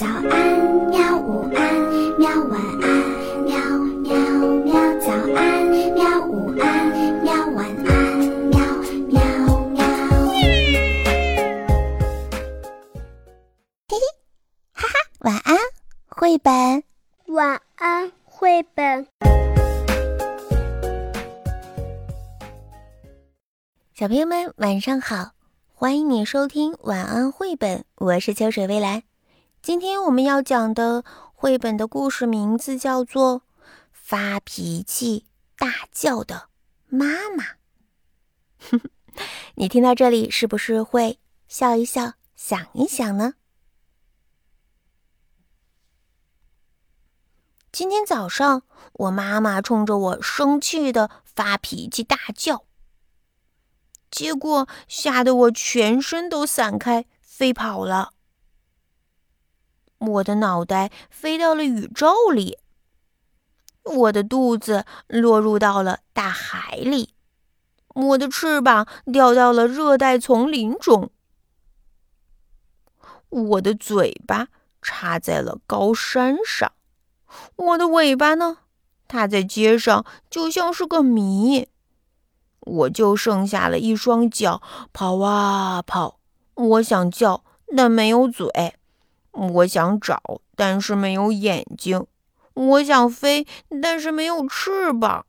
[0.00, 0.24] 早安，
[0.88, 1.18] 喵！
[1.18, 1.74] 午安，
[2.18, 2.30] 喵！
[2.44, 2.88] 晚安，
[3.44, 3.52] 喵
[4.00, 4.16] 喵
[4.64, 4.72] 喵！
[4.98, 6.24] 早安，喵！
[6.26, 6.88] 午安，
[7.22, 7.34] 喵！
[7.48, 8.18] 晚安，
[8.48, 8.58] 喵
[9.10, 9.20] 喵
[9.68, 9.84] 喵！
[13.88, 14.00] 嘿嘿，
[14.72, 15.58] 哈哈，晚安，
[16.08, 16.82] 绘本。
[17.26, 19.06] 晚安，绘本。
[23.92, 25.32] 小朋友们，晚上好！
[25.74, 29.02] 欢迎你收听晚安绘本，我是秋水微澜。
[29.62, 33.40] 今天我们要讲的绘本的故事名字叫做
[33.92, 35.26] 《发脾气
[35.58, 36.48] 大叫的
[36.88, 37.44] 妈妈》。
[39.56, 43.34] 你听到这里是不是会笑一笑、想一想呢？
[47.70, 48.62] 今天早上，
[48.94, 52.64] 我妈妈冲着我生气的发脾气大叫，
[54.10, 58.14] 结果吓得我全身都散开，飞跑了。
[60.00, 62.58] 我的脑袋飞到了宇宙里，
[63.84, 67.14] 我的肚子落入到了大海里，
[67.94, 71.10] 我的翅膀掉到了热带丛林中，
[73.28, 74.48] 我的嘴巴
[74.80, 76.72] 插在了高山上，
[77.56, 78.58] 我的尾巴呢，
[79.06, 81.68] 它在街上就像是个谜，
[82.60, 84.62] 我就剩下了一双脚，
[84.94, 86.18] 跑啊跑，
[86.54, 87.44] 我想叫，
[87.76, 88.48] 但没有嘴。
[89.32, 92.00] 我想找，但是没有眼睛；
[92.54, 93.46] 我想飞，
[93.82, 95.26] 但是没有翅膀。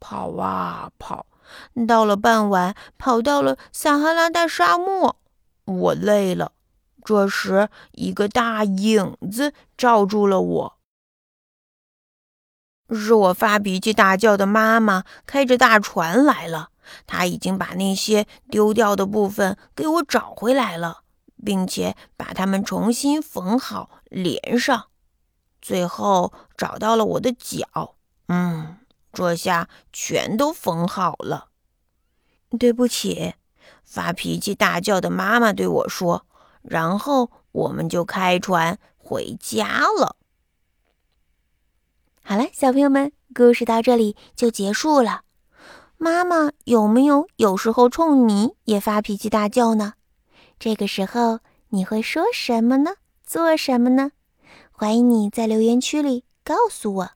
[0.00, 1.26] 跑啊跑，
[1.86, 5.16] 到了傍晚，跑到了撒哈拉大沙漠。
[5.64, 6.52] 我累了。
[7.04, 10.78] 这时，一个大影子罩住了我，
[12.90, 16.68] 是我发脾气大叫的妈妈开着大船来了。
[17.06, 21.00] 她已经把那些丢掉的部分给我找回来了。
[21.44, 24.86] 并且把它们重新缝好、连上，
[25.60, 27.96] 最后找到了我的脚。
[28.28, 28.76] 嗯，
[29.12, 31.48] 这下全都缝好了。
[32.58, 33.34] 对不起，
[33.84, 36.26] 发脾气大叫的妈妈对我说。
[36.62, 40.16] 然后我们就开船回家了。
[42.22, 45.22] 好了，小朋友们，故事到这里就结束了。
[45.96, 49.94] 妈妈有没有有时候冲你也发脾气大叫呢？
[50.58, 52.92] 这个时候你会说什么呢？
[53.24, 54.10] 做什么呢？
[54.72, 57.10] 欢迎你在留言区里告诉我，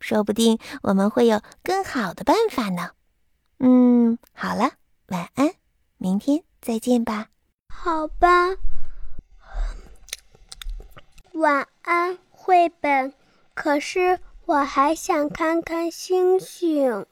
[0.00, 2.90] 说不定我们会有更好的办法呢。
[3.58, 4.72] 嗯，好了，
[5.08, 5.54] 晚安，
[5.98, 7.28] 明天再见吧。
[7.68, 8.56] 好吧，
[11.32, 13.12] 晚安，绘本。
[13.54, 17.06] 可是我还想看看星星。